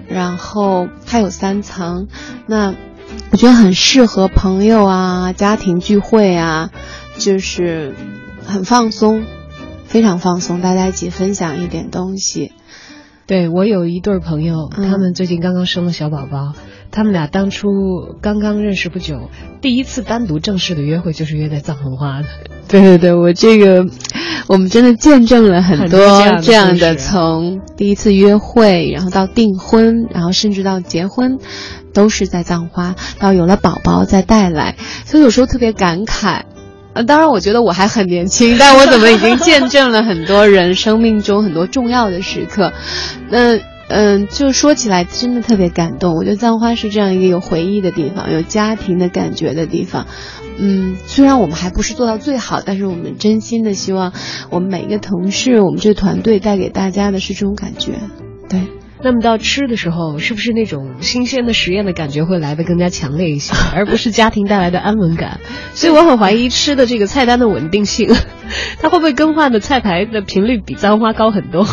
[0.07, 2.09] 然后它有三层。
[2.45, 2.75] 那
[3.31, 6.69] 我觉得很适合朋友啊、家庭聚会啊，
[7.17, 7.95] 就是
[8.45, 9.25] 很放松，
[9.85, 12.51] 非常放松，大家一起分享一点东西。
[13.27, 16.53] 对我有一对朋友，嗯他们最近刚刚生了小宝宝，
[16.91, 17.67] 他们俩当初
[18.21, 19.31] 刚刚认识不久，
[19.61, 22.27] 第一次单独正式的约会就是约在藏红花的。
[22.67, 23.87] 对对对，我这个，
[24.47, 25.99] 我们真的见证了很多
[26.43, 31.39] 这样的从第一次约会，然后到订婚，然后甚至到结婚，
[31.95, 36.43] 都是在藏花，到有了宝宝再带来，所以有时候特别感慨。
[36.95, 42.71] 呃，当然，我觉得我还很年轻， 但我怎么已经见证了很多人生命中很多重要的时刻？
[43.29, 46.15] 那嗯，就说起来真的特别感动。
[46.15, 50.07] 我觉得葬花是这样一个有回忆的地方，有家庭的感觉的地方。
[50.57, 54.13] 嗯，虽然我们还不是做到最好，但是我们真心的希望
[54.49, 57.91] 我们每一个同事，我们这个团队带给大家的是这种感觉。
[58.49, 58.61] 对，
[59.05, 65.39] 那么到吃的时候，是不是那种新鲜的实验的感觉会来得更加强烈一些， 而不是家庭带来的安稳感？
[65.75, 68.09] 所以我很怀疑吃的这个菜单的稳定性，
[68.81, 71.67] 它会不会更换的菜牌的频率比簪花高很多？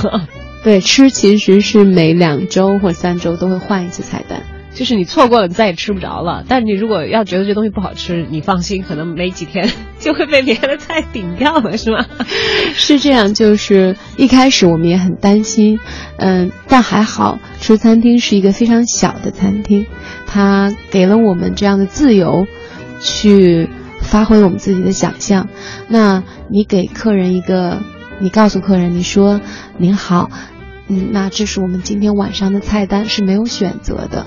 [0.63, 4.43] 对，吃其实是每两周或三周都会换一次菜单。
[4.75, 6.45] 就是你错过了，你再也吃不着了。
[6.49, 12.07] 但你如果要觉得这东西不好吃，你放心，可能没几天 就会被别的菜顶掉了，是吗？
[12.75, 15.79] 是这样，就是一开始我们也很担心，
[16.17, 19.87] 嗯，但还好，吃餐厅是一个非常小的餐厅，
[20.27, 22.47] 它给了我们这样的自由，
[23.01, 23.69] 去
[24.01, 25.49] 发挥我们自己的想象。
[25.89, 27.83] 那你给客人一个，
[28.21, 29.41] 你告诉客人，你说
[29.77, 30.31] 您好，
[30.89, 34.25] 嗯，那这是我们今天晚上的菜单，是没有选择的。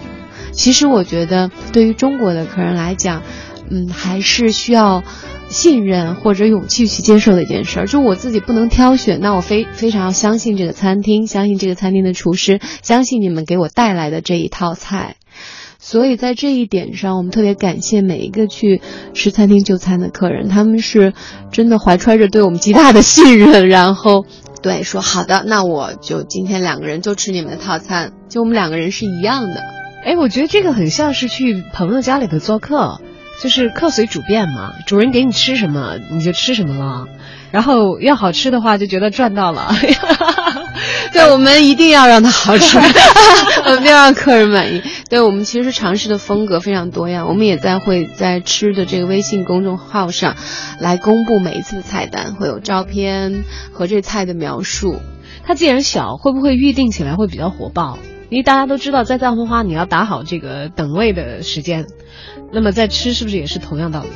[0.55, 3.21] 其实我觉得，对于中国的客人来讲，
[3.69, 5.03] 嗯，还是需要
[5.49, 7.85] 信任或者勇气去接受的一件事。
[7.85, 15.17] 就我自己不能挑选，那我非非常要相信这个餐厅，相信这个餐厅的厨师，相信你们给我带来的这一套菜。
[15.77, 18.81] 所以在这一点上，我们特别感谢每一个去
[19.13, 21.13] 吃餐厅就餐的客人，他们是
[21.51, 24.25] 真的怀揣着对我们极大的信任，然后
[24.63, 29.61] 对说好的，那我就今天两个人就吃你们的套餐，就我们两个人是一样的。
[30.05, 33.01] 哎，我觉得这个很像是去朋友家里头做客，
[33.41, 37.07] 就是客随主便嘛，主人给你吃什么你就吃什么了，
[37.49, 39.73] 然后要好吃的话就觉得赚到了。
[41.11, 42.77] 对，我们一定要让它好吃，
[43.65, 44.83] 我们要让客人满意。
[45.09, 50.35] 对我们其实尝试的风格非常多样，我们也在会在吃的这个微信公众号上
[50.79, 55.01] 来公布每一次的菜单，会有照片和这菜的描述。
[55.47, 57.97] 它既然小，会不会预定起来会比较火爆？
[58.29, 61.85] 因为大家都知道，在藏红花你要打好这个等位的时间，
[62.51, 64.09] 那么在吃是不是也是同样道理？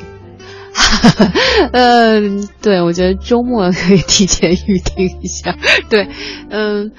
[1.72, 2.20] 呃，
[2.62, 5.56] 对，我觉得周末可以提前预定一下。
[5.88, 6.08] 对，
[6.48, 6.92] 嗯，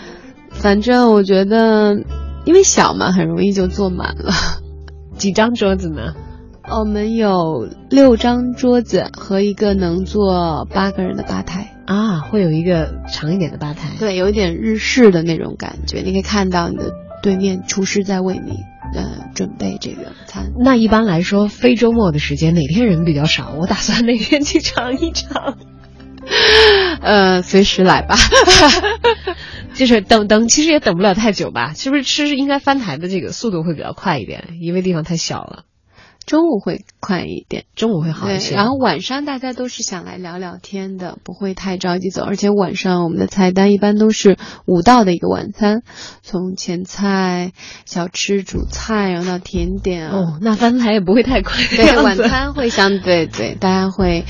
[0.49, 1.95] 反正我觉得
[2.45, 4.33] 因为小嘛，很容易就坐满了。
[5.17, 6.13] 几张桌子呢？
[6.69, 11.73] 我们有六张桌子和一个能坐八个人的吧台。
[11.85, 13.89] 啊，会有一个长一点的吧台。
[13.99, 20.51] 对，有一点日式的那种感觉，你可以看到你的对面厨师在为你呃准备这个餐。
[20.59, 23.53] 那一般来说，非周末的时间哪天人比较少？
[23.59, 25.57] 我打算哪天去尝一尝。
[27.01, 28.15] 呃，随时来吧。
[29.73, 31.73] 就是等等，其实也等不了太久吧？
[31.73, 34.57] 是不是吃应该翻台的这个速度会比较快一点？
[34.59, 35.63] 因为地方太小了。
[36.25, 38.55] 中午会快一点，中午会好一些。
[38.55, 42.23] 然后晚上大家都是想来聊聊天的，不会太着急走。
[42.23, 45.81] 而且晚上我们的菜单一般都是五道的一个晚餐，
[46.21, 47.51] 从前菜、
[47.85, 50.17] 小吃、主菜，然后到甜点啊。
[50.17, 51.55] 哦，那翻台也不会太快。
[51.75, 54.25] 对，晚餐会相对对，大家会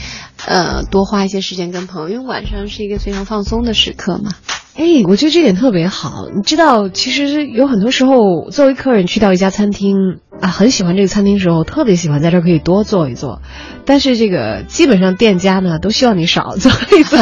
[0.47, 4.32] 呃多花一些时间跟朋友，因为晚上是一个非常放松的时刻嘛。
[4.73, 6.27] 哎，我觉得这点特别好。
[6.34, 13.41] 你知道，其实有很多时候，作为客人去到一家餐厅啊，很喜欢这个餐厅时候，特别喜欢在这儿可以多坐一坐。
[13.86, 17.19] 但是这个基本上店家呢，都希望你少坐一坐，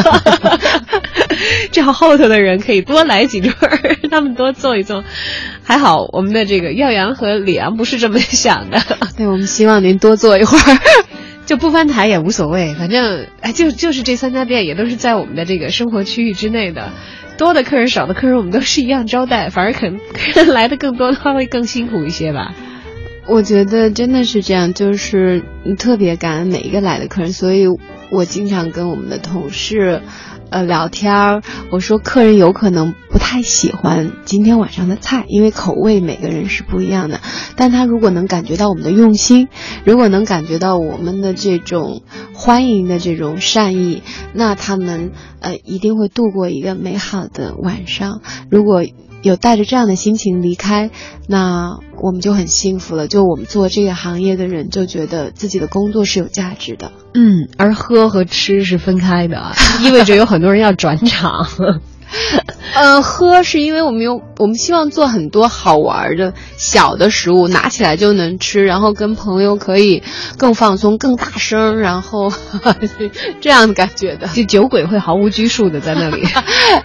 [1.72, 3.52] 这样后头的人可以多来几桌，
[4.10, 5.02] 他们多坐一坐。
[5.64, 8.80] 还好我们的这个耀阳和李阳不是这么想的。
[9.16, 10.78] 对，我们希望您多坐一会儿。
[11.46, 16.92] 就不翻台也无所谓，反正哎，就就是这三家店也都是在我们的这个生活区域之内的。
[17.40, 22.54] 多的客人少的客人，我们都是一样招待，反而可能客人来的更多的话会更辛苦一些吧。
[23.26, 25.42] 我觉得真的是这样，就是
[25.78, 27.64] 特别感恩每一个来的客人，所以
[28.10, 30.02] 我经常跟我们的同事。
[30.50, 37.20] 呃，聊天儿，我说客人有可能不太喜欢今天晚上的菜，因为口味每个人是不一样的。
[37.56, 39.48] 但他如果能感觉到我们的用心，
[39.84, 42.02] 如果能感觉到我们的这种
[42.34, 48.20] 欢迎的这种善意，那他们呃一定会度过一个美好的晚上。
[48.50, 48.82] 如果
[49.22, 50.90] 有带着这样的心情离开，
[51.26, 53.06] 那我们就很幸福了。
[53.06, 56.92] 就我们做这个行业的人，就觉得自己的工作是有价值的。
[57.14, 59.52] 嗯，而喝和吃是分开的，
[59.84, 61.46] 意味着有很多人要转场。
[62.74, 70.02] 呃，喝是因为我们有，我们希望做很多好玩的小的食物，拿起来就能吃，然后跟朋友可以
[70.36, 72.32] 更放松、更大声，然后
[73.40, 74.26] 这样的感觉的。
[74.28, 76.26] 就酒鬼会毫无拘束的在那里。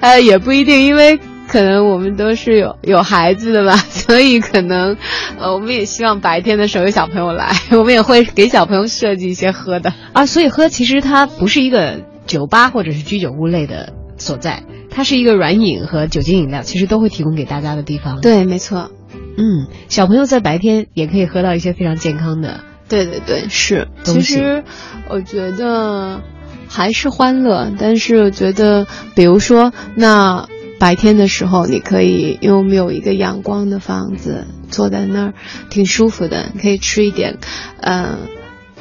[0.02, 1.20] 呃，也不一定，因为。
[1.56, 4.98] 可能我们都是有 有孩子的吧， 所以可能，
[5.40, 10.26] 呃，我们也希望白天的时候有小朋友来， 我们也会给小朋友设计一些喝的啊。
[10.26, 18.20] 所以喝其实它不是一个酒吧或者是居酒屋类的所在，它是一个软饮和酒精饮料，其实都会提供给大家的地方。
[18.20, 18.92] 对，没错。
[19.38, 22.60] 嗯，小朋友在白天也可以喝到一些非常健康的。
[22.90, 23.88] 对对对，是。
[24.04, 24.66] 其实
[25.08, 26.20] 我觉得
[26.68, 30.50] 还是欢乐，但是我觉得，比如说那。
[30.78, 35.34] 白天的时候，你可以因为我们有一个阳光的房子，坐在那儿
[35.70, 37.38] 挺舒服的，可以吃一点，
[37.82, 38.18] 嗯，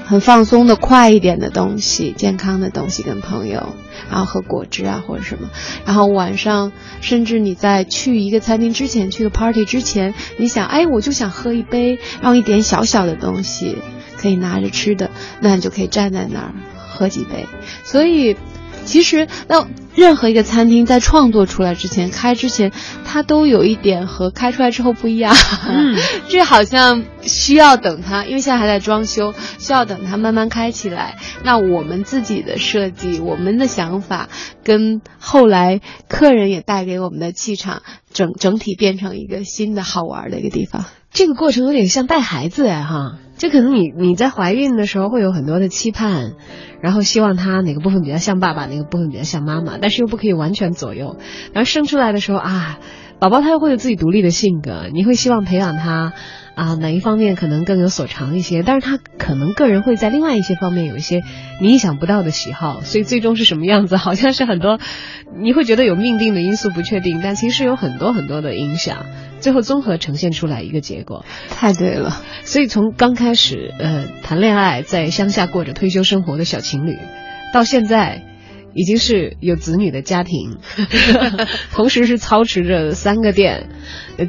[0.04, 3.74] 很放松的快一点的东西，健康的东西，跟朋友，
[4.11, 5.48] 然后喝果汁啊或者什么。
[5.87, 13.78] 然后晚上，甚至你在去一个餐厅之前，去个 party 之前，你想，哎，我就想喝一杯，然后一点小小的东西
[14.16, 17.46] 可以拿着吃的，那你就可以站在那儿喝几杯。
[17.85, 18.37] 所以。
[18.87, 22.72] 其实，那任何一个餐厅在创作出来之前、开之前，
[23.04, 25.35] 它都有一点和开出来之后不一样。
[25.68, 25.96] 嗯，
[26.28, 31.16] 这好像需要等它，因为现在还在装修，需要等它慢慢开起来。
[31.44, 34.28] 那我们自己的设计、我们的想法，
[34.64, 40.85] 跟后来客人也带给我们的气场，整整体变成一个新的好玩的一个地方。
[41.14, 46.33] 这个过程有点像带孩子哎哈，就可能你你在怀孕的时候会有很多的期盼，
[46.83, 51.16] 然后希望他哪个部分比较像爸爸，哪个部分比较像妈妈，但是又不可以完全左右。
[51.53, 52.81] 然后生出来的时候啊，
[53.18, 56.12] 宝宝他又会有自己独立的性格，你会希望培养他。
[56.55, 58.62] 啊，哪一方面可能更有所长一些？
[58.62, 61.20] 但是他可能个人会在另外一些方面有一些
[61.61, 64.79] 你意想不到的喜好，所以最终是什么样子，好像是很多
[65.37, 69.05] 你会觉得有命定的因素不确定，但其实有很多很多的影响，
[69.40, 71.24] 最后综合呈现出来一个结果。
[71.50, 76.96] 太对了，所以从刚开始呃谈恋爱，在乡下过着退休生活的小情侣，
[77.53, 78.22] 到现在。
[78.74, 80.58] 已经是有子女的家庭，
[81.72, 83.68] 同时是操持着三个店，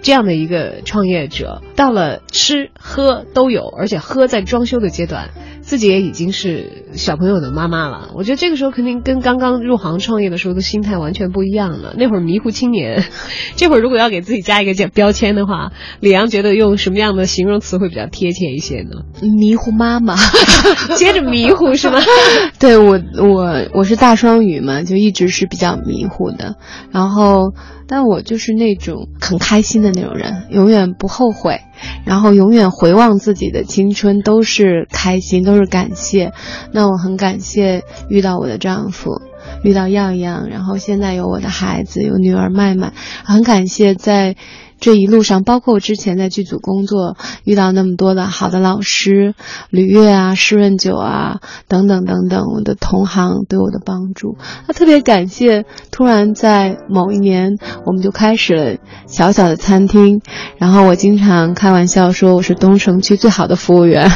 [0.02, 5.30] 这样的一个创业者，到了吃喝都有，而且喝在装修的阶段。
[5.66, 11.96] 自己也已经是小朋友的妈妈了，我觉得这个时候肯定跟刚刚入行创业的时候的心态完全不一样了。
[11.98, 13.04] 那会儿迷糊青年，
[13.58, 19.02] 这会儿如果要给自己加一个标签的话，李阳觉得用什么样的形容词会比较贴切一些呢？
[19.40, 20.16] 迷糊妈妈，
[20.96, 22.00] 接着迷糊是吗？
[22.60, 26.58] 对我，我我是大双语嘛，就一直是比较迷糊的，
[26.92, 27.54] 然后。
[27.88, 31.60] 但我就是那种很开心的那种人，永远不后悔，
[32.06, 36.34] 然后永远回望自己的青春都是开心，都是感谢。
[36.72, 39.22] 那我很感谢遇到我的丈夫，
[39.64, 44.36] 遇到耀阳，然后现在有我的孩子，有女儿麦麦，很感谢在。
[44.80, 49.34] 这一路上，包括我之前在剧组工作，遇到那么多的好的老师，
[49.70, 55.66] 吕月啊、施润九啊等等等等，我的同行对我的帮助，那特别感谢。
[55.92, 60.22] 突然在某一年，我们就开始了小小的餐厅，
[60.58, 64.12] 然后我经常开玩笑说我是东城区最好的服务员，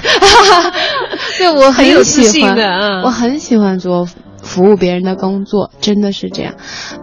[1.39, 4.08] 对我很有喜欢的，我很喜欢做。
[4.50, 6.56] 服务别人的工作真的是这样，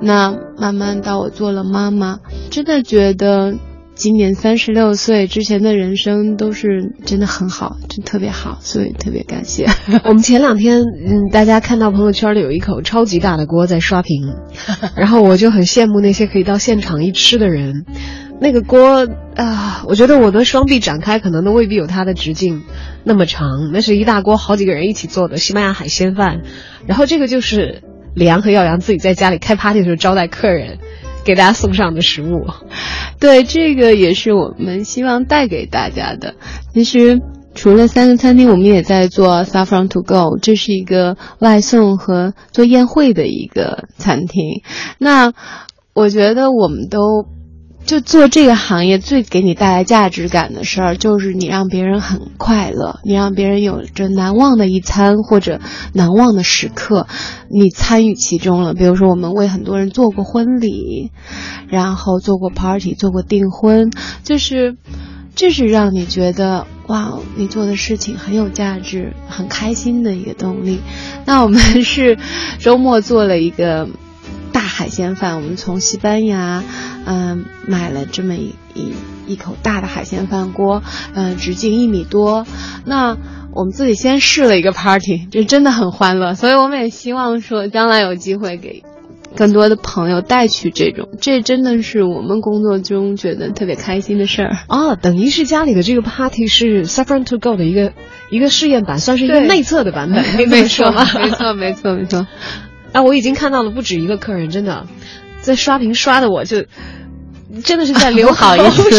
[0.02, 2.18] 那慢慢到我做了妈妈，
[2.50, 3.54] 真的觉得
[3.94, 9.66] 今年三十六岁之前的人生都是真的很好，真特别好，所以特别感谢。
[10.04, 14.34] 我们前两天，嗯，大家看到朋友圈里有一口超级大的锅在刷屏，
[14.96, 17.86] 然后我就很羡慕那些可以到现场一吃的人。
[18.38, 22.64] 那个锅啊，我觉得我的双臂展开可能都未必有它的直径
[23.02, 23.70] 那么长。
[23.72, 26.42] 那是一大锅，好几个人一起做的西班牙海鲜饭。
[26.86, 27.82] 然后这个就是
[28.14, 30.78] 李阳和耀阳自己在家里开 party 的时候招待客人，
[31.24, 32.46] 给大家送上的食物。
[33.18, 36.34] 对，这个也是我们希望带给大家的。
[36.74, 37.20] 其实
[37.54, 44.62] 除了三个餐厅，我们也在做 Saffron to Go，这是一个外送和做宴会的一个餐厅。
[44.98, 45.32] 那。
[45.98, 47.24] 我觉得我们都。
[47.86, 55.60] 就做这个行业最给你带来价值感的事儿，就是你让别人很快乐，你让别人有着难忘的一餐或者
[55.92, 57.06] 难忘的时刻，
[57.48, 58.74] 你参与其中了。
[58.74, 61.12] 比如说，我们为很多人做过婚礼，
[61.68, 63.92] 然后做过 party，做过订婚，
[64.24, 64.76] 就是
[65.36, 70.80] 这是让你觉得哇，你做的事情很有价值、很开心的一个动力。
[71.24, 72.18] 那我们是
[72.58, 73.88] 周末做了一个。
[74.52, 76.62] 大海鲜饭，我们从西班牙，
[77.04, 78.92] 嗯，买了这么一一
[79.26, 80.82] 一口大的海鲜饭锅，
[81.14, 82.46] 嗯，直径一米多。
[82.84, 83.16] 那
[83.52, 86.34] 我们自己先试了一个 party， 这真的很欢乐。
[86.34, 88.82] 所以我们也希望说，将来有机会给
[89.34, 94.56] 更多的朋友带去这种，这真的是我们工作中觉得特别开心的事儿。
[94.68, 97.92] 哦，等于是家里的这个 party 是 Saffron to Go 的一个
[98.30, 102.26] 一个试验版，算是一个内测的版本， 没错，没错，没错，没错。
[102.96, 104.86] 啊，我已经看到了不止一个客人，真的
[105.42, 106.64] 在刷屏刷的，我就
[107.62, 108.90] 真的是在流好意思，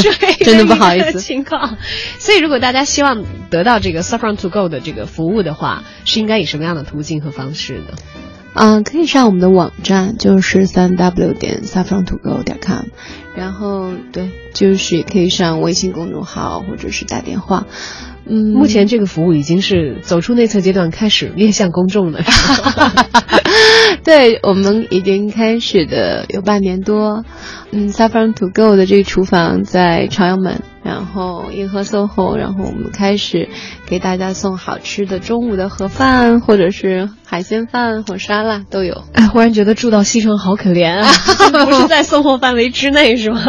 [0.46, 1.80] 真的不好意思情况。
[2.20, 7.98] 所以，如果大家希望得到这个 Saffron to Go 的这个服务的话，是应该以什么样的途径和方式呢？
[8.54, 12.86] 嗯，可以上我们的网站，就是三 w 点 saffron to go 点 com，
[13.36, 17.66] 然后对，就是也可以上微信公众号或者是打电话。
[18.30, 22.20] 嗯，目前这个服务已经是走出内测阶段，开始面向公众了。
[24.04, 27.26] 对我们已经开始的有半年多。
[27.72, 30.62] 嗯，Saffron to Go 的这个厨房在朝阳门。
[30.84, 33.50] 然后银河 SOHO，然后我们开始
[33.86, 39.04] 给大家送好吃的中午的盒饭，或者是海鲜饭或沙拉都有。
[39.12, 41.12] 哎，忽然觉得住到西城好可怜啊！
[41.66, 43.42] 不是在送货范围之内是吗？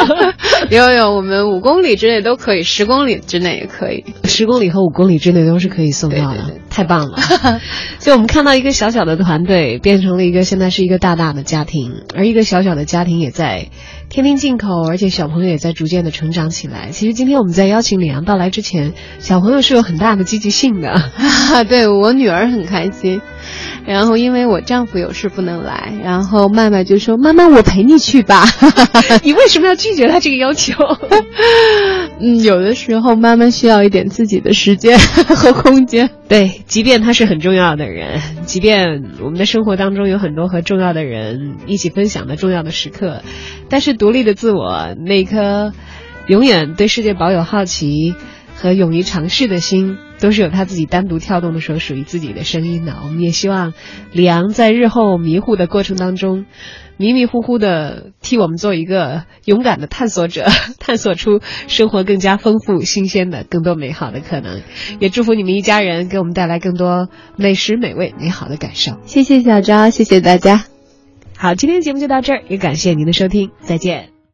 [0.70, 7.18] 有有，我们五公里之内都可以，十公里之内也可以，十公里和五公里之内都是可以送到的，太棒了！
[8.00, 13.49] 就我们看到一个小小的团队变成了一个现在是一个大大的家庭，而一个小小的家庭也在。
[14.08, 16.90] 天天进口，而且小朋友也在逐渐的成长起来。
[16.90, 21.10] 其实今天我们在邀请李阳到来之前，小朋友是有很大的积极性的。
[21.68, 23.20] 对我女儿很开心，
[23.86, 28.44] 然后因为我丈夫有事不能来，然后麦麦就说：“妈妈，我陪你去吧。”
[29.22, 30.74] 你为什么要拒绝他这个要求？
[32.20, 34.98] 嗯，有的时候妈妈需要一点自己的时间
[35.36, 36.10] 和空间。
[36.28, 43.22] 对，即便他是很重要的人，即便我们的生活当中有很多和重要的人一起分享的重要的时刻，
[43.68, 43.90] 但是。
[44.00, 45.72] 独立的自我，那颗
[46.26, 48.14] 永远对世界保有好奇
[48.60, 52.98] 和勇于尝试的心，都是有他自己单独跳动的时候属于自己的声音的。
[53.02, 53.72] 我们也希望
[54.12, 56.44] 李昂在日后迷糊的过程当中，
[56.98, 60.44] 迷迷糊糊的替我们做一个勇敢的探索者，
[60.78, 64.60] 探索出生活更加丰富、新鲜的更多美好的可能。
[64.98, 68.98] 也祝福你们一家人给我们带来更多美食、美味、美好的感受。
[69.06, 70.64] 谢谢小昭，谢谢大家。
[71.38, 74.09] 好，今天节目就到这儿，也感谢您的收听，再见。